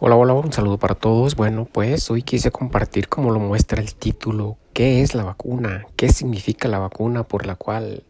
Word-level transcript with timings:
Hola, 0.00 0.14
hola, 0.14 0.32
un 0.34 0.52
saludo 0.52 0.78
para 0.78 0.94
todos. 0.94 1.34
Bueno, 1.34 1.64
pues 1.64 2.08
hoy 2.08 2.22
quise 2.22 2.52
compartir 2.52 3.08
como 3.08 3.32
lo 3.32 3.40
muestra 3.40 3.82
el 3.82 3.96
título, 3.96 4.56
qué 4.72 5.02
es 5.02 5.16
la 5.16 5.24
vacuna, 5.24 5.88
qué 5.96 6.10
significa 6.10 6.68
la 6.68 6.78
vacuna 6.78 7.24
por 7.24 7.46
la 7.46 7.56
cual 7.56 8.04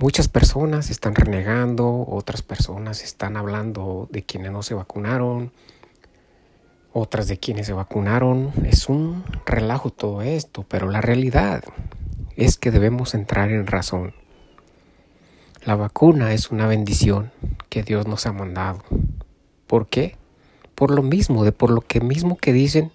muchas 0.00 0.26
personas 0.26 0.90
están 0.90 1.14
renegando, 1.14 2.04
otras 2.08 2.42
personas 2.42 3.04
están 3.04 3.36
hablando 3.36 4.08
de 4.10 4.24
quienes 4.24 4.50
no 4.50 4.64
se 4.64 4.74
vacunaron, 4.74 5.52
otras 6.92 7.28
de 7.28 7.38
quienes 7.38 7.66
se 7.68 7.72
vacunaron. 7.72 8.50
Es 8.64 8.88
un 8.88 9.22
relajo 9.44 9.90
todo 9.90 10.22
esto, 10.22 10.64
pero 10.68 10.90
la 10.90 11.02
realidad 11.02 11.62
es 12.34 12.56
que 12.56 12.72
debemos 12.72 13.14
entrar 13.14 13.52
en 13.52 13.68
razón. 13.68 14.12
La 15.64 15.76
vacuna 15.76 16.32
es 16.32 16.50
una 16.50 16.66
bendición 16.66 17.30
que 17.68 17.84
Dios 17.84 18.08
nos 18.08 18.26
ha 18.26 18.32
mandado. 18.32 18.82
¿Por 19.66 19.88
qué? 19.88 20.16
Por 20.74 20.90
lo 20.90 21.02
mismo, 21.02 21.44
de 21.44 21.52
por 21.52 21.70
lo 21.70 21.80
que 21.80 22.00
mismo 22.00 22.36
que 22.36 22.52
dicen 22.52 22.92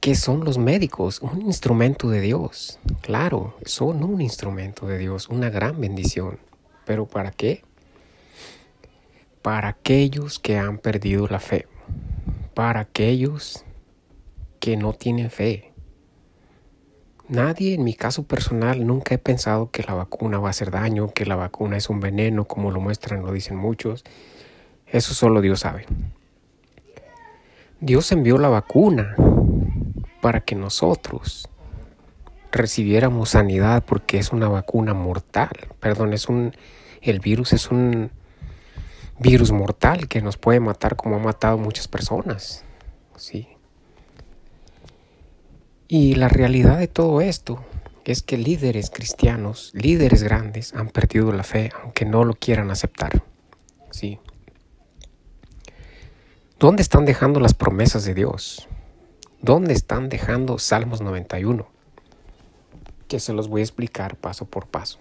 que 0.00 0.14
son 0.14 0.44
los 0.44 0.58
médicos, 0.58 1.20
un 1.22 1.42
instrumento 1.42 2.08
de 2.08 2.20
Dios. 2.20 2.78
Claro, 3.00 3.54
son 3.64 4.04
un 4.04 4.20
instrumento 4.20 4.86
de 4.86 4.98
Dios, 4.98 5.28
una 5.28 5.50
gran 5.50 5.80
bendición. 5.80 6.38
¿Pero 6.84 7.06
para 7.06 7.30
qué? 7.30 7.62
Para 9.42 9.68
aquellos 9.68 10.38
que 10.38 10.58
han 10.58 10.78
perdido 10.78 11.26
la 11.26 11.40
fe, 11.40 11.66
para 12.54 12.80
aquellos 12.80 13.64
que 14.60 14.76
no 14.76 14.92
tienen 14.92 15.30
fe. 15.30 15.72
Nadie, 17.28 17.74
en 17.74 17.84
mi 17.84 17.92
caso 17.92 18.22
personal, 18.22 18.86
nunca 18.86 19.14
he 19.14 19.18
pensado 19.18 19.70
que 19.70 19.82
la 19.82 19.94
vacuna 19.94 20.38
va 20.38 20.48
a 20.48 20.50
hacer 20.50 20.70
daño, 20.70 21.12
que 21.12 21.26
la 21.26 21.36
vacuna 21.36 21.76
es 21.76 21.90
un 21.90 22.00
veneno, 22.00 22.46
como 22.46 22.70
lo 22.70 22.80
muestran, 22.80 23.22
lo 23.22 23.32
dicen 23.32 23.56
muchos. 23.56 24.04
Eso 24.92 25.14
solo 25.14 25.40
Dios 25.40 25.60
sabe. 25.60 25.86
Dios 27.80 28.10
envió 28.10 28.38
la 28.38 28.48
vacuna 28.48 29.14
para 30.20 30.40
que 30.40 30.54
nosotros 30.54 31.48
recibiéramos 32.50 33.30
sanidad 33.30 33.84
porque 33.84 34.18
es 34.18 34.32
una 34.32 34.48
vacuna 34.48 34.94
mortal. 34.94 35.50
Perdón, 35.80 36.12
es 36.12 36.28
un 36.28 36.54
el 37.02 37.20
virus 37.20 37.52
es 37.52 37.70
un 37.70 38.10
virus 39.18 39.52
mortal 39.52 40.08
que 40.08 40.22
nos 40.22 40.36
puede 40.36 40.60
matar 40.60 40.96
como 40.96 41.16
ha 41.16 41.18
matado 41.18 41.58
muchas 41.58 41.88
personas. 41.88 42.64
Sí. 43.16 43.48
Y 45.86 46.14
la 46.16 46.28
realidad 46.28 46.78
de 46.78 46.88
todo 46.88 47.20
esto 47.20 47.64
es 48.04 48.22
que 48.22 48.38
líderes 48.38 48.90
cristianos, 48.90 49.70
líderes 49.74 50.22
grandes 50.22 50.74
han 50.74 50.88
perdido 50.88 51.32
la 51.32 51.44
fe 51.44 51.70
aunque 51.82 52.04
no 52.04 52.24
lo 52.24 52.34
quieran 52.34 52.70
aceptar. 52.70 53.22
Sí. 53.90 54.18
¿Dónde 56.60 56.82
están 56.82 57.04
dejando 57.04 57.38
las 57.38 57.54
promesas 57.54 58.04
de 58.04 58.14
Dios? 58.14 58.66
¿Dónde 59.40 59.72
están 59.74 60.08
dejando 60.08 60.58
Salmos 60.58 61.00
91? 61.00 61.68
Que 63.06 63.20
se 63.20 63.32
los 63.32 63.46
voy 63.46 63.60
a 63.60 63.64
explicar 63.64 64.16
paso 64.16 64.44
por 64.44 64.66
paso. 64.66 64.98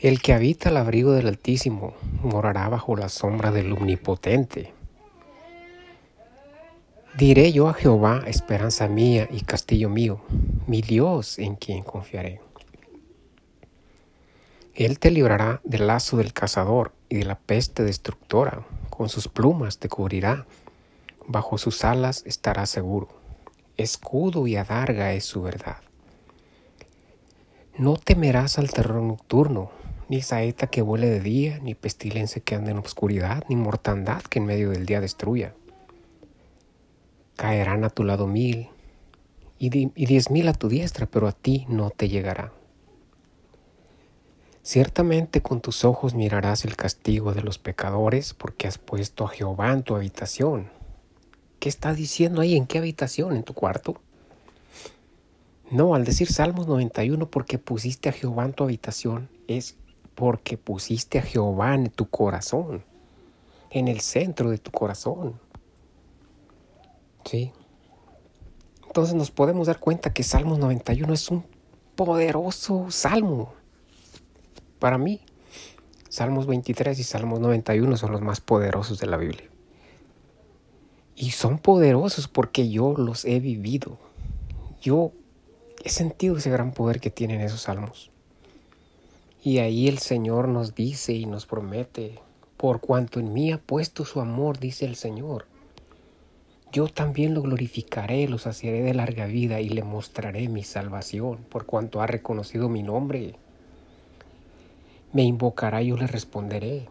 El 0.00 0.20
que 0.20 0.32
habita 0.32 0.70
el 0.70 0.76
abrigo 0.76 1.12
del 1.12 1.28
Altísimo 1.28 1.94
morará 2.24 2.68
bajo 2.68 2.96
la 2.96 3.08
sombra 3.08 3.52
del 3.52 3.70
Omnipotente. 3.70 4.74
Diré 7.16 7.52
yo 7.52 7.68
a 7.68 7.74
Jehová, 7.74 8.24
esperanza 8.26 8.88
mía 8.88 9.28
y 9.30 9.42
castillo 9.42 9.88
mío, 9.88 10.20
mi 10.66 10.82
Dios 10.82 11.38
en 11.38 11.54
quien 11.54 11.84
confiaré. 11.84 12.40
Él 14.74 14.98
te 14.98 15.12
librará 15.12 15.60
del 15.62 15.86
lazo 15.86 16.16
del 16.16 16.32
cazador 16.32 16.92
y 17.08 17.18
de 17.18 17.24
la 17.24 17.38
peste 17.38 17.84
destructora 17.84 18.66
con 19.00 19.08
sus 19.08 19.28
plumas 19.28 19.78
te 19.78 19.88
cubrirá, 19.88 20.44
bajo 21.26 21.56
sus 21.56 21.86
alas 21.86 22.22
estarás 22.26 22.68
seguro. 22.68 23.08
Escudo 23.78 24.46
y 24.46 24.56
adarga 24.56 25.14
es 25.14 25.24
su 25.24 25.40
verdad. 25.40 25.78
No 27.78 27.96
temerás 27.96 28.58
al 28.58 28.70
terror 28.70 29.00
nocturno, 29.00 29.70
ni 30.10 30.20
saeta 30.20 30.66
que 30.66 30.82
vuele 30.82 31.08
de 31.08 31.20
día, 31.20 31.60
ni 31.60 31.74
pestilencia 31.74 32.42
que 32.42 32.56
ande 32.56 32.72
en 32.72 32.76
oscuridad, 32.76 33.42
ni 33.48 33.56
mortandad 33.56 34.20
que 34.20 34.38
en 34.38 34.44
medio 34.44 34.68
del 34.68 34.84
día 34.84 35.00
destruya. 35.00 35.54
Caerán 37.36 37.84
a 37.84 37.88
tu 37.88 38.04
lado 38.04 38.26
mil 38.26 38.68
y, 39.58 39.70
diez 39.70 40.30
mil 40.30 40.46
a 40.46 40.52
tu 40.52 40.68
diestra, 40.68 41.06
pero 41.06 41.26
a 41.26 41.32
ti 41.32 41.64
no 41.70 41.88
te 41.88 42.10
llegará. 42.10 42.52
Ciertamente 44.62 45.40
con 45.40 45.62
tus 45.62 45.84
ojos 45.84 46.14
mirarás 46.14 46.66
el 46.66 46.76
castigo 46.76 47.32
de 47.32 47.42
los 47.42 47.58
pecadores 47.58 48.34
porque 48.34 48.68
has 48.68 48.76
puesto 48.76 49.24
a 49.24 49.28
Jehová 49.28 49.72
en 49.72 49.82
tu 49.82 49.96
habitación. 49.96 50.70
¿Qué 51.58 51.70
está 51.70 51.94
diciendo 51.94 52.42
ahí? 52.42 52.56
¿En 52.56 52.66
qué 52.66 52.78
habitación? 52.78 53.34
¿En 53.36 53.42
tu 53.42 53.54
cuarto? 53.54 54.00
No, 55.70 55.94
al 55.94 56.04
decir 56.04 56.30
Salmos 56.30 56.66
91 56.66 57.30
porque 57.30 57.58
pusiste 57.58 58.10
a 58.10 58.12
Jehová 58.12 58.44
en 58.44 58.52
tu 58.52 58.64
habitación 58.64 59.30
es 59.48 59.76
porque 60.14 60.58
pusiste 60.58 61.18
a 61.18 61.22
Jehová 61.22 61.74
en 61.74 61.88
tu 61.88 62.10
corazón, 62.10 62.84
en 63.70 63.88
el 63.88 64.00
centro 64.00 64.50
de 64.50 64.58
tu 64.58 64.70
corazón. 64.70 65.40
¿Sí? 67.24 67.52
Entonces 68.86 69.14
nos 69.14 69.30
podemos 69.30 69.68
dar 69.68 69.78
cuenta 69.78 70.12
que 70.12 70.22
Salmos 70.22 70.58
91 70.58 71.14
es 71.14 71.30
un 71.30 71.46
poderoso 71.94 72.90
salmo 72.90 73.54
para 74.80 74.98
mí, 74.98 75.20
Salmos 76.08 76.48
23 76.48 76.98
y 76.98 77.04
Salmos 77.04 77.38
91 77.38 77.96
son 77.96 78.10
los 78.10 78.20
más 78.20 78.40
poderosos 78.40 78.98
de 78.98 79.06
la 79.06 79.16
Biblia. 79.16 79.48
Y 81.14 81.30
son 81.30 81.58
poderosos 81.58 82.26
porque 82.26 82.68
yo 82.68 82.94
los 82.96 83.24
he 83.24 83.38
vivido. 83.38 83.98
Yo 84.80 85.12
he 85.84 85.90
sentido 85.90 86.36
ese 86.36 86.50
gran 86.50 86.72
poder 86.72 86.98
que 86.98 87.10
tienen 87.10 87.40
esos 87.40 87.62
salmos. 87.62 88.10
Y 89.44 89.58
ahí 89.58 89.86
el 89.86 89.98
Señor 89.98 90.48
nos 90.48 90.74
dice 90.74 91.12
y 91.12 91.26
nos 91.26 91.46
promete, 91.46 92.18
por 92.56 92.80
cuanto 92.80 93.20
en 93.20 93.32
mí 93.32 93.52
ha 93.52 93.58
puesto 93.58 94.04
su 94.04 94.20
amor, 94.20 94.58
dice 94.58 94.84
el 94.86 94.96
Señor, 94.96 95.46
yo 96.72 96.88
también 96.88 97.34
lo 97.34 97.42
glorificaré, 97.42 98.28
lo 98.28 98.38
saciaré 98.38 98.82
de 98.82 98.94
larga 98.94 99.26
vida 99.26 99.60
y 99.60 99.68
le 99.68 99.82
mostraré 99.82 100.48
mi 100.48 100.62
salvación, 100.62 101.38
por 101.48 101.66
cuanto 101.66 102.00
ha 102.00 102.06
reconocido 102.06 102.68
mi 102.68 102.82
nombre. 102.82 103.36
Me 105.12 105.22
invocará 105.22 105.82
y 105.82 105.88
yo 105.88 105.96
le 105.96 106.06
responderé. 106.06 106.88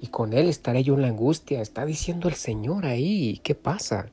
Y 0.00 0.08
con 0.08 0.32
él 0.32 0.48
estaré 0.48 0.82
yo 0.82 0.94
en 0.94 1.02
la 1.02 1.08
angustia. 1.08 1.60
Está 1.60 1.86
diciendo 1.86 2.28
el 2.28 2.34
Señor 2.34 2.86
ahí. 2.86 3.40
¿Qué 3.42 3.54
pasa? 3.54 4.06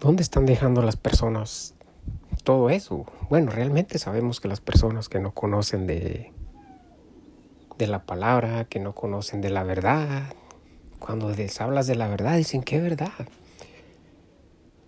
¿Dónde 0.00 0.22
están 0.22 0.46
dejando 0.46 0.82
las 0.82 0.96
personas 0.96 1.74
todo 2.44 2.70
eso? 2.70 3.06
Bueno, 3.30 3.50
realmente 3.50 3.98
sabemos 3.98 4.40
que 4.40 4.48
las 4.48 4.60
personas 4.60 5.08
que 5.08 5.20
no 5.20 5.32
conocen 5.32 5.86
de, 5.86 6.32
de 7.78 7.86
la 7.86 8.04
palabra, 8.04 8.66
que 8.66 8.78
no 8.78 8.94
conocen 8.94 9.40
de 9.40 9.50
la 9.50 9.62
verdad, 9.62 10.34
cuando 10.98 11.30
les 11.30 11.60
hablas 11.60 11.86
de 11.86 11.94
la 11.94 12.08
verdad, 12.08 12.36
dicen, 12.36 12.62
¿qué 12.62 12.80
verdad? 12.80 13.28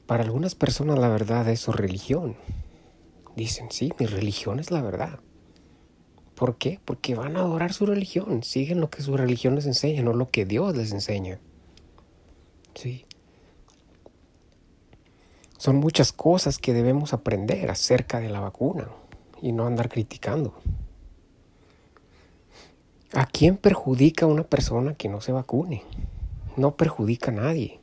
Para 0.06 0.24
algunas 0.24 0.54
personas 0.54 0.98
la 0.98 1.08
verdad 1.08 1.48
es 1.48 1.60
su 1.60 1.72
religión. 1.72 2.36
Dicen, 3.36 3.68
sí, 3.70 3.92
mi 3.98 4.06
religión 4.06 4.58
es 4.58 4.70
la 4.70 4.82
verdad. 4.82 5.20
¿Por 6.38 6.56
qué? 6.56 6.78
Porque 6.84 7.16
van 7.16 7.36
a 7.36 7.40
adorar 7.40 7.72
su 7.72 7.84
religión, 7.84 8.44
siguen 8.44 8.80
lo 8.80 8.90
que 8.90 9.02
su 9.02 9.16
religión 9.16 9.56
les 9.56 9.66
enseña, 9.66 10.02
no 10.02 10.12
lo 10.12 10.30
que 10.30 10.44
Dios 10.44 10.76
les 10.76 10.92
enseña. 10.92 11.40
Sí. 12.76 13.04
Son 15.56 15.74
muchas 15.74 16.12
cosas 16.12 16.58
que 16.58 16.72
debemos 16.72 17.12
aprender 17.12 17.68
acerca 17.72 18.20
de 18.20 18.28
la 18.28 18.38
vacuna 18.38 18.86
y 19.42 19.50
no 19.50 19.66
andar 19.66 19.88
criticando. 19.88 20.54
¿A 23.12 23.26
quién 23.26 23.56
perjudica 23.56 24.26
una 24.26 24.44
persona 24.44 24.94
que 24.94 25.08
no 25.08 25.20
se 25.20 25.32
vacune? 25.32 25.82
No 26.56 26.76
perjudica 26.76 27.32
a 27.32 27.34
nadie. 27.34 27.80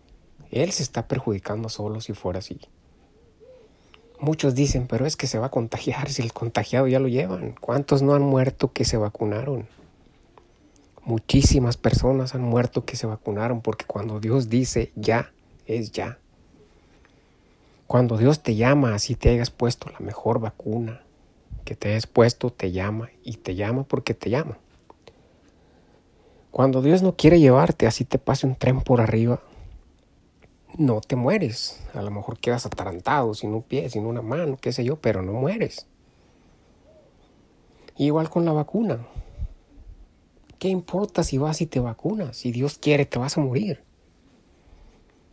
Él 0.50 0.72
se 0.72 0.84
está 0.84 1.10
perjudicando 1.10 1.68
solo 1.68 2.00
si 2.00 2.14
fuera 2.14 2.40
así. 2.40 2.62
Muchos 4.26 4.56
dicen, 4.56 4.88
pero 4.88 5.06
es 5.06 5.16
que 5.16 5.28
se 5.28 5.38
va 5.38 5.46
a 5.46 5.52
contagiar 5.52 6.10
si 6.10 6.24
el 6.24 6.34
contagiado 6.34 6.88
ya 6.88 7.00
lo 7.00 7.08
llevan. 7.08 7.54
¿Cuántos 7.62 8.02
no 8.02 8.16
han 8.16 8.24
muerto 8.24 8.74
que 8.74 8.84
se 8.84 8.98
vacunaron? 8.98 9.68
Muchísimas 11.04 11.78
personas 11.78 12.34
han 12.34 12.42
muerto 12.42 12.86
que 12.86 12.96
se 12.96 13.06
vacunaron 13.06 13.62
porque 13.62 13.86
cuando 13.86 14.20
Dios 14.20 14.50
dice 14.50 14.92
ya, 14.96 15.32
es 15.68 15.92
ya. 15.92 16.18
Cuando 17.86 18.18
Dios 18.18 18.42
te 18.42 18.56
llama, 18.56 18.96
así 18.96 19.14
te 19.14 19.30
hayas 19.30 19.52
puesto 19.52 19.92
la 19.92 20.00
mejor 20.00 20.40
vacuna 20.40 21.04
que 21.64 21.76
te 21.76 21.90
hayas 21.90 22.08
puesto, 22.08 22.50
te 22.50 22.72
llama 22.72 23.12
y 23.24 23.34
te 23.34 23.54
llama 23.54 23.84
porque 23.84 24.16
te 24.16 24.32
llama. 24.32 24.58
Cuando 26.50 26.82
Dios 26.82 27.04
no 27.04 27.16
quiere 27.16 27.40
llevarte, 27.40 27.86
así 27.86 28.06
te 28.06 28.18
pase 28.18 28.48
un 28.48 28.56
tren 28.56 28.82
por 28.82 29.02
arriba, 29.02 29.40
no 30.78 31.02
te 31.02 31.16
mueres. 31.16 31.82
A 31.94 32.02
lo 32.02 32.12
mejor 32.12 32.40
quedas 32.40 32.66
atarantado, 32.66 33.34
sin 33.34 33.54
un 33.54 33.64
pie, 33.64 33.90
sin 33.90 34.06
una 34.06 34.22
mano, 34.22 34.58
qué 34.60 34.72
sé 34.72 34.84
yo, 34.84 34.98
pero 34.98 35.22
no 35.22 35.34
mueres. 35.34 35.88
Igual 37.98 38.30
con 38.30 38.46
la 38.46 38.52
vacuna. 38.52 39.06
¿Qué 40.60 40.70
importa 40.70 41.24
si 41.24 41.38
vas 41.38 41.62
y 41.62 41.66
te 41.66 41.80
vacunas? 41.80 42.38
Si 42.38 42.52
Dios 42.52 42.78
quiere, 42.78 43.06
te 43.06 43.20
vas 43.20 43.38
a 43.38 43.42
morir. 43.42 43.82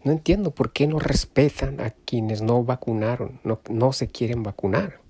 No 0.05 0.13
entiendo 0.13 0.51
por 0.51 0.73
qué 0.73 0.87
no 0.87 0.99
respetan 0.99 1.81
a 1.81 1.91
quienes 1.91 2.43
no 2.43 2.65
vacunaron, 2.65 3.41
no, 3.45 3.61
no 3.71 3.93
se 3.93 4.09
quieren 4.09 4.43
vacunar. 4.43 5.01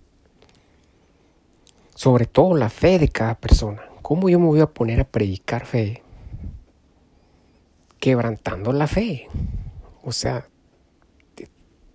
Sobre 1.94 2.26
todo 2.26 2.54
la 2.56 2.68
fe 2.68 2.98
de 2.98 3.08
cada 3.08 3.34
persona. 3.34 3.82
¿Cómo 4.02 4.28
yo 4.28 4.38
me 4.38 4.46
voy 4.46 4.60
a 4.60 4.66
poner 4.66 5.00
a 5.00 5.04
predicar 5.04 5.64
fe? 5.64 6.02
Quebrantando 8.00 8.72
la 8.72 8.86
fe. 8.86 9.28
O 10.02 10.12
sea, 10.12 10.48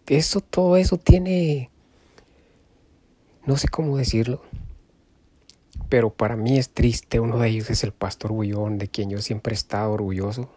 eso, 0.07 0.41
todo 0.41 0.77
eso 0.77 0.97
tiene, 0.97 1.69
no 3.45 3.57
sé 3.57 3.67
cómo 3.67 3.97
decirlo, 3.97 4.41
pero 5.89 6.11
para 6.11 6.35
mí 6.35 6.57
es 6.57 6.69
triste. 6.69 7.19
Uno 7.19 7.39
de 7.39 7.49
ellos 7.49 7.69
es 7.69 7.83
el 7.83 7.91
pastor 7.91 8.31
Bullón, 8.31 8.77
de 8.77 8.87
quien 8.87 9.09
yo 9.09 9.21
siempre 9.21 9.53
he 9.53 9.55
estado 9.55 9.91
orgulloso, 9.91 10.49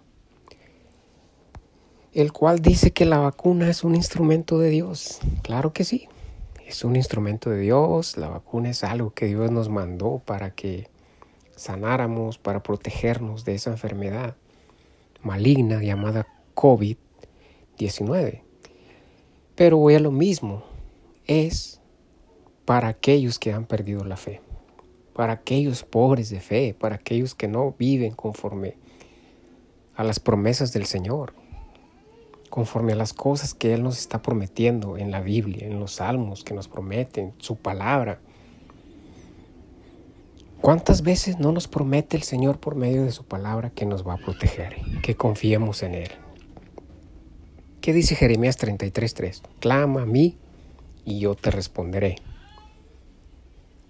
el 2.12 2.32
cual 2.32 2.60
dice 2.60 2.92
que 2.92 3.04
la 3.04 3.18
vacuna 3.18 3.68
es 3.68 3.84
un 3.84 3.94
instrumento 3.94 4.58
de 4.58 4.70
Dios. 4.70 5.20
Claro 5.42 5.72
que 5.72 5.84
sí, 5.84 6.08
es 6.66 6.84
un 6.84 6.96
instrumento 6.96 7.50
de 7.50 7.60
Dios. 7.60 8.16
La 8.16 8.28
vacuna 8.28 8.70
es 8.70 8.84
algo 8.84 9.10
que 9.10 9.26
Dios 9.26 9.50
nos 9.50 9.68
mandó 9.68 10.22
para 10.24 10.52
que 10.54 10.88
sanáramos, 11.56 12.38
para 12.38 12.62
protegernos 12.62 13.44
de 13.44 13.54
esa 13.54 13.70
enfermedad 13.70 14.36
maligna 15.22 15.82
llamada 15.82 16.26
COVID-19. 17.80 18.42
Pero 19.54 19.76
voy 19.76 19.94
a 19.94 20.00
lo 20.00 20.10
mismo, 20.10 20.62
es 21.26 21.80
para 22.64 22.88
aquellos 22.88 23.38
que 23.38 23.52
han 23.52 23.66
perdido 23.66 24.04
la 24.04 24.16
fe, 24.16 24.40
para 25.14 25.34
aquellos 25.34 25.82
pobres 25.84 26.30
de 26.30 26.40
fe, 26.40 26.74
para 26.78 26.96
aquellos 26.96 27.34
que 27.34 27.48
no 27.48 27.74
viven 27.78 28.12
conforme 28.12 28.76
a 29.94 30.04
las 30.04 30.20
promesas 30.20 30.72
del 30.72 30.86
Señor, 30.86 31.34
conforme 32.48 32.92
a 32.92 32.96
las 32.96 33.12
cosas 33.12 33.54
que 33.54 33.74
Él 33.74 33.82
nos 33.82 33.98
está 33.98 34.22
prometiendo 34.22 34.96
en 34.96 35.10
la 35.10 35.20
Biblia, 35.20 35.66
en 35.66 35.78
los 35.78 35.92
salmos 35.96 36.42
que 36.42 36.54
nos 36.54 36.68
prometen, 36.68 37.34
su 37.38 37.56
palabra. 37.56 38.20
¿Cuántas 40.60 41.02
veces 41.02 41.38
no 41.38 41.52
nos 41.52 41.68
promete 41.68 42.16
el 42.16 42.22
Señor 42.22 42.58
por 42.58 42.74
medio 42.74 43.02
de 43.04 43.12
su 43.12 43.24
palabra 43.24 43.70
que 43.70 43.86
nos 43.86 44.06
va 44.06 44.14
a 44.14 44.18
proteger, 44.18 44.76
que 45.02 45.16
confiemos 45.16 45.82
en 45.82 45.94
Él? 45.94 46.10
¿Qué 47.80 47.94
dice 47.94 48.14
Jeremías 48.14 48.58
33:3? 48.58 49.40
Clama 49.58 50.02
a 50.02 50.06
mí 50.06 50.36
y 51.06 51.18
yo 51.18 51.34
te 51.34 51.50
responderé. 51.50 52.16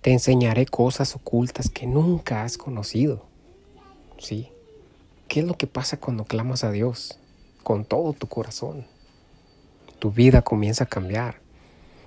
Te 0.00 0.12
enseñaré 0.12 0.64
cosas 0.66 1.16
ocultas 1.16 1.68
que 1.68 1.88
nunca 1.88 2.44
has 2.44 2.56
conocido. 2.56 3.26
¿Sí? 4.16 4.48
¿Qué 5.26 5.40
es 5.40 5.46
lo 5.46 5.56
que 5.56 5.66
pasa 5.66 5.98
cuando 5.98 6.24
clamas 6.24 6.62
a 6.62 6.70
Dios 6.70 7.18
con 7.64 7.84
todo 7.84 8.12
tu 8.12 8.28
corazón? 8.28 8.86
Tu 9.98 10.12
vida 10.12 10.42
comienza 10.42 10.84
a 10.84 10.88
cambiar. 10.88 11.40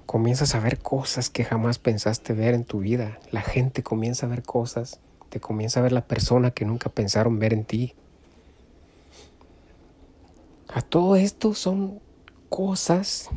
Comienzas 0.06 0.56
a 0.56 0.62
ver 0.62 0.80
cosas 0.80 1.30
que 1.30 1.44
jamás 1.44 1.80
pensaste 1.80 2.32
ver 2.32 2.54
en 2.54 2.64
tu 2.64 2.80
vida. 2.80 3.20
La 3.30 3.42
gente 3.42 3.84
comienza 3.84 4.26
a 4.26 4.30
ver 4.30 4.44
cosas. 4.44 5.02
Te 5.28 5.42
comienza 5.42 5.82
a 5.82 5.84
ver 5.84 5.92
la 5.92 6.08
persona 6.08 6.52
que 6.52 6.64
nunca 6.64 6.90
pensaron 6.90 7.40
ver 7.40 7.54
en 7.54 7.66
ti. 7.66 7.94
A 10.74 10.82
todo 10.82 11.16
esto 11.16 11.54
son 11.54 12.00
cosas 12.50 13.30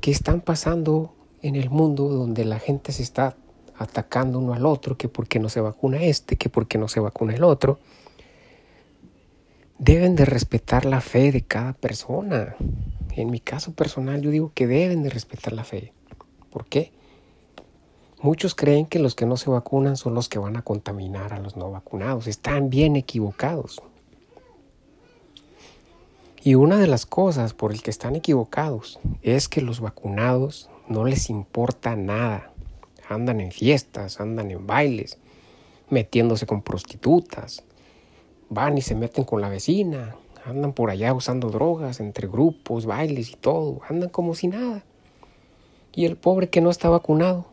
que 0.00 0.12
están 0.12 0.40
pasando 0.40 1.16
en 1.42 1.56
el 1.56 1.68
mundo 1.68 2.08
donde 2.08 2.44
la 2.44 2.60
gente 2.60 2.92
se 2.92 3.02
está 3.02 3.36
atacando 3.76 4.38
uno 4.38 4.54
al 4.54 4.64
otro, 4.64 4.96
que 4.96 5.08
porque 5.08 5.40
no 5.40 5.48
se 5.48 5.60
vacuna 5.60 6.00
este, 6.00 6.36
que 6.36 6.48
porque 6.48 6.78
no 6.78 6.86
se 6.86 7.00
vacuna 7.00 7.34
el 7.34 7.42
otro. 7.42 7.80
Deben 9.78 10.14
de 10.14 10.24
respetar 10.24 10.84
la 10.84 11.00
fe 11.00 11.32
de 11.32 11.42
cada 11.42 11.72
persona. 11.72 12.54
En 13.16 13.32
mi 13.32 13.40
caso 13.40 13.72
personal 13.72 14.20
yo 14.20 14.30
digo 14.30 14.52
que 14.54 14.68
deben 14.68 15.02
de 15.02 15.10
respetar 15.10 15.52
la 15.52 15.64
fe. 15.64 15.92
¿Por 16.50 16.66
qué? 16.66 16.92
Muchos 18.22 18.54
creen 18.54 18.86
que 18.86 19.00
los 19.00 19.16
que 19.16 19.26
no 19.26 19.36
se 19.36 19.50
vacunan 19.50 19.96
son 19.96 20.14
los 20.14 20.28
que 20.28 20.38
van 20.38 20.56
a 20.56 20.62
contaminar 20.62 21.32
a 21.32 21.40
los 21.40 21.56
no 21.56 21.68
vacunados. 21.72 22.28
Están 22.28 22.70
bien 22.70 22.94
equivocados. 22.94 23.82
Y 26.42 26.54
una 26.54 26.78
de 26.78 26.86
las 26.86 27.04
cosas 27.04 27.52
por 27.52 27.70
el 27.70 27.82
que 27.82 27.90
están 27.90 28.16
equivocados 28.16 28.98
es 29.20 29.46
que 29.46 29.60
los 29.60 29.80
vacunados 29.80 30.70
no 30.88 31.04
les 31.04 31.28
importa 31.28 31.96
nada. 31.96 32.50
Andan 33.10 33.42
en 33.42 33.52
fiestas, 33.52 34.20
andan 34.20 34.50
en 34.50 34.66
bailes, 34.66 35.18
metiéndose 35.90 36.46
con 36.46 36.62
prostitutas, 36.62 37.62
van 38.48 38.78
y 38.78 38.80
se 38.80 38.94
meten 38.94 39.24
con 39.24 39.42
la 39.42 39.50
vecina, 39.50 40.16
andan 40.46 40.72
por 40.72 40.88
allá 40.88 41.12
usando 41.12 41.50
drogas 41.50 42.00
entre 42.00 42.26
grupos, 42.26 42.86
bailes 42.86 43.32
y 43.32 43.36
todo, 43.36 43.82
andan 43.86 44.08
como 44.08 44.34
si 44.34 44.48
nada. 44.48 44.82
Y 45.94 46.06
el 46.06 46.16
pobre 46.16 46.48
que 46.48 46.62
no 46.62 46.70
está 46.70 46.88
vacunado 46.88 47.44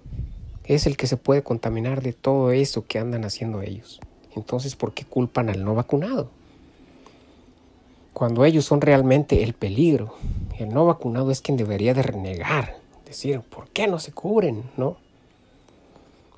es 0.63 0.87
el 0.87 0.95
que 0.95 1.07
se 1.07 1.17
puede 1.17 1.43
contaminar 1.43 2.01
de 2.01 2.13
todo 2.13 2.51
eso 2.51 2.85
que 2.87 2.99
andan 2.99 3.25
haciendo 3.25 3.61
ellos. 3.61 3.99
Entonces, 4.33 4.77
¿por 4.77 4.93
qué 4.93 5.03
culpan 5.03 5.49
al 5.49 5.65
no 5.65 5.75
vacunado? 5.75 6.29
Cuando 8.17 8.45
ellos 8.45 8.65
son 8.65 8.81
realmente 8.81 9.43
el 9.43 9.53
peligro. 9.53 10.15
El 10.57 10.69
no 10.69 10.87
vacunado 10.87 11.29
es 11.29 11.39
quien 11.39 11.55
debería 11.55 11.93
de 11.93 12.01
renegar, 12.01 12.77
decir, 13.05 13.41
¿por 13.41 13.69
qué 13.69 13.85
no 13.85 13.99
se 13.99 14.11
cubren? 14.11 14.63
¿No? 14.75 14.97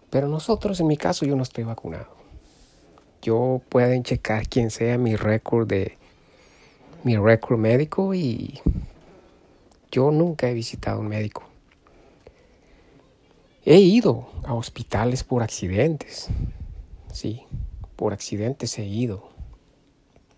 Pero 0.09 0.27
nosotros, 0.27 0.81
en 0.81 0.87
mi 0.87 0.97
caso, 0.97 1.25
yo 1.25 1.37
no 1.37 1.43
estoy 1.43 1.63
vacunado. 1.63 2.09
Yo 3.21 3.61
pueden 3.69 4.03
checar 4.03 4.49
quién 4.49 4.71
sea 4.71 4.97
mi 4.97 5.15
récord 5.15 5.69
de 5.69 5.97
mi 7.05 7.15
récord 7.15 7.57
médico 7.57 8.13
y 8.13 8.59
yo 9.89 10.11
nunca 10.11 10.49
he 10.49 10.53
visitado 10.53 10.99
un 10.99 11.07
médico. 11.07 11.43
He 13.63 13.77
ido 13.77 14.27
a 14.43 14.53
hospitales 14.53 15.23
por 15.23 15.43
accidentes. 15.43 16.27
Sí, 17.13 17.43
por 17.95 18.11
accidentes 18.11 18.77
he 18.79 18.85
ido 18.85 19.38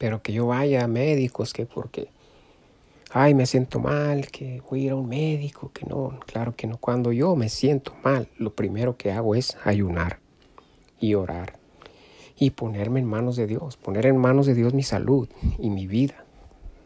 pero 0.01 0.23
que 0.23 0.33
yo 0.33 0.47
vaya 0.47 0.83
a 0.83 0.87
médicos, 0.87 1.53
que 1.53 1.67
porque, 1.67 2.07
ay, 3.11 3.35
me 3.35 3.45
siento 3.45 3.79
mal, 3.79 4.31
que 4.31 4.59
voy 4.67 4.81
a 4.81 4.85
ir 4.85 4.91
a 4.93 4.95
un 4.95 5.07
médico, 5.07 5.69
que 5.71 5.85
no, 5.85 6.19
claro 6.25 6.55
que 6.55 6.65
no. 6.65 6.77
Cuando 6.77 7.11
yo 7.11 7.35
me 7.35 7.49
siento 7.49 7.93
mal, 8.03 8.27
lo 8.39 8.55
primero 8.55 8.97
que 8.97 9.11
hago 9.11 9.35
es 9.35 9.55
ayunar 9.63 10.17
y 10.99 11.13
orar 11.13 11.59
y 12.35 12.49
ponerme 12.49 12.99
en 12.99 13.05
manos 13.05 13.35
de 13.35 13.45
Dios, 13.45 13.77
poner 13.77 14.07
en 14.07 14.17
manos 14.17 14.47
de 14.47 14.55
Dios 14.55 14.73
mi 14.73 14.81
salud 14.81 15.29
y 15.59 15.69
mi 15.69 15.85
vida, 15.85 16.25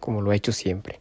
como 0.01 0.21
lo 0.21 0.33
he 0.33 0.35
hecho 0.35 0.51
siempre. 0.51 0.99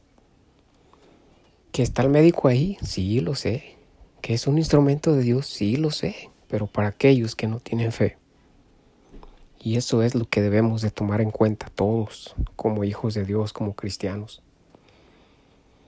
¿Que 1.73 1.83
está 1.83 2.03
el 2.03 2.11
médico 2.11 2.47
ahí? 2.47 2.79
Sí, 2.81 3.19
lo 3.19 3.35
sé. 3.35 3.75
¿Que 4.21 4.35
es 4.35 4.47
un 4.47 4.59
instrumento 4.59 5.17
de 5.17 5.25
Dios? 5.25 5.49
Sí, 5.49 5.79
lo 5.79 5.91
sé. 5.91 6.31
Pero 6.47 6.69
para 6.69 6.87
aquellos 6.87 7.35
que 7.35 7.49
no 7.49 7.59
tienen 7.59 7.91
fe, 7.91 8.19
y 9.65 9.77
eso 9.77 10.03
es 10.03 10.15
lo 10.15 10.27
que 10.27 10.43
debemos 10.43 10.83
de 10.83 10.91
tomar 10.91 11.23
en 11.23 11.31
cuenta 11.31 11.71
todos 11.75 12.35
como 12.55 12.85
hijos 12.85 13.15
de 13.15 13.25
Dios, 13.25 13.55
como 13.55 13.73
cristianos. 13.75 14.43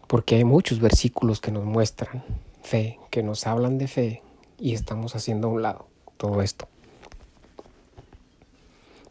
Porque 0.07 0.37
hay 0.37 0.45
muchos 0.45 0.81
versículos 0.81 1.43
que 1.43 1.53
nos 1.53 1.67
muestran 1.67 2.25
fe, 2.63 2.99
que 3.11 3.23
nos 3.23 3.47
hablan 3.47 3.77
de 3.77 3.87
fe 3.87 4.23
y 4.59 4.73
estamos 4.73 5.15
haciendo 5.15 5.49
a 5.49 5.51
un 5.51 5.61
lado 5.61 5.89
todo 6.17 6.41
esto. 6.41 6.67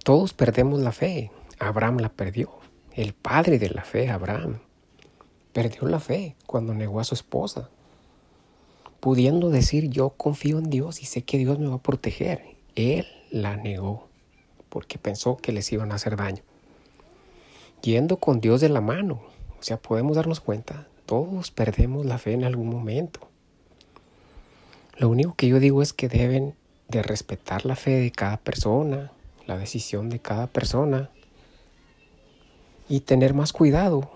Todos 0.04 0.34
perdemos 0.34 0.80
la 0.80 0.92
fe. 0.92 1.30
Abraham 1.60 1.98
la 1.98 2.10
perdió. 2.10 2.50
El 2.92 3.14
padre 3.14 3.60
de 3.60 3.70
la 3.70 3.84
fe, 3.84 4.10
Abraham, 4.10 4.62
perdió 5.54 5.88
la 5.88 6.00
fe 6.00 6.36
cuando 6.48 6.74
negó 6.74 7.00
a 7.00 7.04
su 7.04 7.14
esposa. 7.14 7.70
Pudiendo 9.00 9.52
decir 9.52 9.92
yo 9.92 10.10
confío 10.10 10.58
en 10.58 10.72
Dios 10.72 11.04
y 11.04 11.06
sé 11.06 11.24
que 11.24 11.38
Dios 11.38 11.60
me 11.60 11.68
va 11.68 11.76
a 11.76 11.84
proteger. 11.84 12.56
Él 12.74 13.06
la 13.30 13.58
negó 13.58 14.10
porque 14.76 14.98
pensó 14.98 15.38
que 15.38 15.54
les 15.54 15.72
iban 15.72 15.94
a 15.94 15.96
hacer 15.96 16.18
daño. 16.18 16.44
Yendo 17.82 18.18
con 18.18 18.42
Dios 18.42 18.60
de 18.60 18.68
la 18.68 18.82
mano, 18.82 19.22
o 19.58 19.64
sea, 19.64 19.78
podemos 19.78 20.18
darnos 20.18 20.42
cuenta, 20.42 20.86
todos 21.06 21.50
perdemos 21.50 22.06
la 22.06 22.18
fe 22.18 22.34
en 22.34 22.44
algún 22.44 22.68
momento. 22.68 23.30
Lo 24.98 25.08
único 25.08 25.34
que 25.36 25.48
yo 25.48 25.62
digo 25.62 25.82
es 25.82 25.94
que 25.94 26.10
deben 26.10 26.56
de 26.90 27.04
respetar 27.04 27.66
la 27.66 27.78
fe 27.78 27.92
de 27.92 28.12
cada 28.12 28.36
persona, 28.36 29.14
la 29.48 29.58
decisión 29.58 30.10
de 30.10 30.20
cada 30.20 30.48
persona 30.48 31.10
y 32.90 33.00
tener 33.00 33.34
más 33.34 33.54
cuidado. 33.54 34.12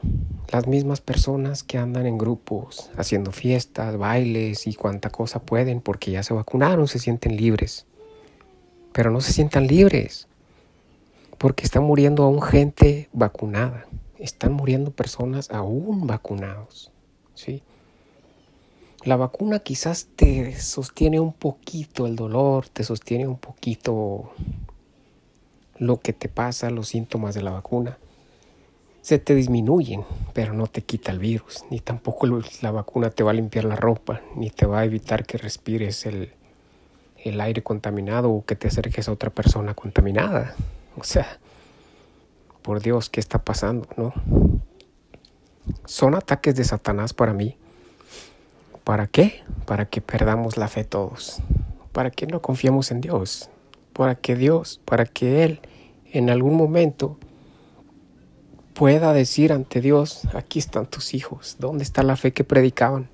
Las 0.52 0.68
mismas 0.68 1.00
personas 1.00 1.64
que 1.64 1.78
andan 1.78 2.06
en 2.06 2.18
grupos 2.18 2.92
haciendo 2.98 3.32
fiestas, 3.32 3.96
bailes 3.96 4.68
y 4.68 4.74
cuanta 4.74 5.10
cosa 5.10 5.42
pueden 5.42 5.80
porque 5.80 6.12
ya 6.12 6.22
se 6.22 6.34
vacunaron, 6.34 6.90
se 6.90 7.00
sienten 7.00 7.38
libres. 7.38 7.86
Pero 8.92 9.10
no 9.10 9.22
se 9.22 9.32
sientan 9.32 9.66
libres 9.66 10.29
porque 11.40 11.64
está 11.64 11.80
muriendo 11.80 12.24
aún 12.24 12.42
gente 12.42 13.10
vacunada, 13.14 13.88
están 14.20 14.54
muriendo 14.54 14.92
personas 14.92 15.50
aún 15.50 16.06
vacunados, 16.06 16.92
¿sí? 17.34 17.64
La 19.06 19.16
vacuna 19.16 19.60
quizás 19.60 20.10
te 20.18 20.60
sostiene 20.60 21.22
un 21.22 21.32
poquito 21.32 22.06
el 22.06 22.18
dolor, 22.18 22.68
te 22.68 22.84
sostiene 22.84 23.26
un 23.26 23.38
poquito 23.38 24.34
lo 25.78 26.02
que 26.02 26.12
te 26.12 26.28
pasa, 26.28 26.70
los 26.70 26.90
síntomas 26.90 27.34
de 27.34 27.42
la 27.42 27.52
vacuna, 27.52 27.98
se 29.02 29.18
te 29.18 29.34
disminuyen, 29.34 30.04
pero 30.34 30.54
no 30.54 30.68
te 30.68 30.82
quita 30.82 31.14
el 31.14 31.20
virus, 31.20 31.64
ni 31.70 31.80
tampoco 31.80 32.28
la 32.62 32.72
vacuna 32.72 33.12
te 33.12 33.24
va 33.24 33.32
a 33.32 33.36
limpiar 33.36 33.64
la 33.64 33.78
ropa, 33.78 34.22
ni 34.36 34.50
te 34.50 34.66
va 34.66 34.82
a 34.82 34.86
evitar 34.86 35.26
que 35.26 35.38
respires 35.38 36.06
el, 36.06 36.34
el 37.24 37.40
aire 37.40 37.64
contaminado 37.64 38.30
o 38.30 38.44
que 38.44 38.58
te 38.58 38.68
acerques 38.68 39.08
a 39.08 39.14
otra 39.14 39.30
persona 39.30 39.74
contaminada. 39.74 40.54
O 41.00 41.04
sea, 41.04 41.40
por 42.62 42.82
Dios, 42.82 43.10
¿qué 43.10 43.20
está 43.20 43.40
pasando? 43.40 43.88
¿No? 43.96 44.14
Son 45.86 46.16
ataques 46.16 46.56
de 46.56 46.64
Satanás 46.64 47.14
para 47.14 47.34
mí. 47.34 47.58
¿Para 48.84 49.08
qué? 49.08 49.44
Para 49.66 49.86
que 49.86 50.02
perdamos 50.02 50.58
la 50.58 50.68
fe 50.68 50.84
todos. 50.84 51.42
Para 51.92 52.12
que 52.12 52.28
no 52.28 52.42
confiemos 52.42 52.92
en 52.92 53.02
Dios. 53.02 53.50
Para 53.94 54.16
que 54.16 54.36
Dios, 54.36 54.82
para 54.86 55.06
que 55.06 55.44
Él 55.44 55.60
en 56.12 56.30
algún 56.30 56.56
momento 56.56 57.18
pueda 58.74 59.14
decir 59.14 59.52
ante 59.52 59.82
Dios, 59.82 60.22
aquí 60.34 60.60
están 60.60 60.86
tus 60.86 61.14
hijos. 61.14 61.58
¿Dónde 61.60 61.84
está 61.84 62.02
la 62.04 62.16
fe 62.16 62.34
que 62.34 62.44
predicaban? 62.44 63.10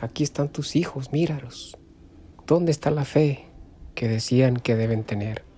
Aquí 0.00 0.22
están 0.22 0.48
tus 0.48 0.76
hijos, 0.76 1.12
míralos. 1.12 1.76
¿Dónde 2.46 2.72
está 2.72 2.90
la 2.90 3.04
fe 3.04 3.46
que 3.94 4.08
decían 4.08 4.56
que 4.56 4.76
deben 4.76 5.04
tener? 5.04 5.49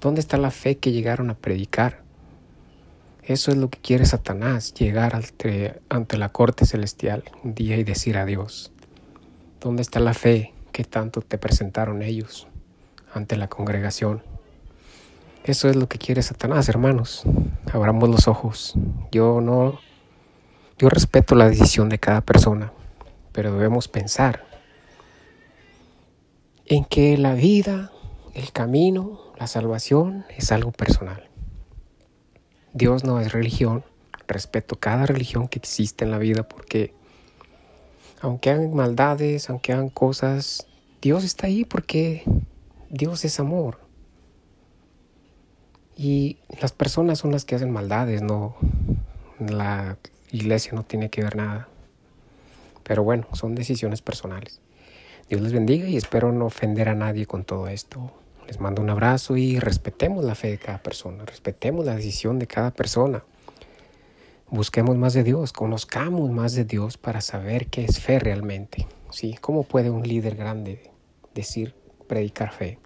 ¿Dónde 0.00 0.20
está 0.20 0.38
la 0.38 0.50
fe 0.50 0.78
que 0.78 0.92
llegaron 0.92 1.28
a 1.28 1.34
predicar? 1.34 2.02
Eso 3.22 3.50
es 3.50 3.58
lo 3.58 3.68
que 3.68 3.78
quiere 3.78 4.06
Satanás, 4.06 4.72
llegar 4.72 5.14
ante, 5.14 5.80
ante 5.90 6.16
la 6.16 6.30
corte 6.30 6.64
celestial 6.64 7.24
un 7.44 7.54
día 7.54 7.76
y 7.76 7.84
decir 7.84 8.16
a 8.16 8.24
Dios, 8.24 8.72
¿dónde 9.60 9.82
está 9.82 10.00
la 10.00 10.14
fe 10.14 10.54
que 10.72 10.84
tanto 10.84 11.20
te 11.20 11.36
presentaron 11.36 12.02
ellos 12.02 12.48
ante 13.12 13.36
la 13.36 13.48
congregación? 13.48 14.22
Eso 15.44 15.68
es 15.68 15.76
lo 15.76 15.86
que 15.86 15.98
quiere 15.98 16.22
Satanás, 16.22 16.68
hermanos. 16.68 17.24
Abramos 17.72 18.08
los 18.08 18.26
ojos. 18.26 18.74
Yo 19.12 19.42
no, 19.42 19.80
yo 20.78 20.88
respeto 20.88 21.34
la 21.34 21.48
decisión 21.48 21.90
de 21.90 21.98
cada 21.98 22.22
persona, 22.22 22.72
pero 23.32 23.52
debemos 23.52 23.86
pensar 23.88 24.46
en 26.64 26.84
que 26.86 27.18
la 27.18 27.34
vida, 27.34 27.90
el 28.34 28.50
camino, 28.52 29.29
la 29.40 29.46
salvación 29.46 30.26
es 30.36 30.52
algo 30.52 30.70
personal. 30.70 31.26
Dios 32.74 33.04
no 33.04 33.20
es 33.20 33.32
religión. 33.32 33.84
Respeto 34.28 34.76
cada 34.78 35.06
religión 35.06 35.48
que 35.48 35.58
existe 35.58 36.04
en 36.04 36.10
la 36.10 36.18
vida 36.18 36.46
porque 36.46 36.92
aunque 38.20 38.50
hagan 38.50 38.74
maldades, 38.74 39.48
aunque 39.48 39.72
hagan 39.72 39.88
cosas, 39.88 40.66
Dios 41.00 41.24
está 41.24 41.46
ahí 41.46 41.64
porque 41.64 42.22
Dios 42.90 43.24
es 43.24 43.40
amor. 43.40 43.78
Y 45.96 46.36
las 46.60 46.72
personas 46.72 47.18
son 47.18 47.32
las 47.32 47.46
que 47.46 47.54
hacen 47.54 47.70
maldades, 47.70 48.20
no 48.20 48.56
la 49.38 49.96
iglesia 50.30 50.72
no 50.74 50.82
tiene 50.82 51.08
que 51.08 51.22
ver 51.22 51.36
nada. 51.36 51.66
Pero 52.82 53.04
bueno, 53.04 53.26
son 53.32 53.54
decisiones 53.54 54.02
personales. 54.02 54.60
Dios 55.30 55.40
les 55.40 55.54
bendiga 55.54 55.88
y 55.88 55.96
espero 55.96 56.30
no 56.30 56.44
ofender 56.44 56.90
a 56.90 56.94
nadie 56.94 57.24
con 57.24 57.44
todo 57.44 57.68
esto. 57.68 58.12
Les 58.50 58.58
mando 58.58 58.82
un 58.82 58.90
abrazo 58.90 59.36
y 59.36 59.60
respetemos 59.60 60.24
la 60.24 60.34
fe 60.34 60.48
de 60.50 60.58
cada 60.58 60.82
persona, 60.82 61.24
respetemos 61.24 61.86
la 61.86 61.94
decisión 61.94 62.40
de 62.40 62.48
cada 62.48 62.72
persona. 62.72 63.22
Busquemos 64.48 64.96
más 64.96 65.14
de 65.14 65.22
Dios, 65.22 65.52
conozcamos 65.52 66.32
más 66.32 66.54
de 66.54 66.64
Dios 66.64 66.98
para 66.98 67.20
saber 67.20 67.68
qué 67.68 67.84
es 67.84 68.00
fe 68.00 68.18
realmente. 68.18 68.88
¿sí? 69.12 69.36
¿Cómo 69.40 69.62
puede 69.62 69.90
un 69.90 70.02
líder 70.02 70.34
grande 70.34 70.90
decir, 71.32 71.76
predicar 72.08 72.52
fe? 72.52 72.80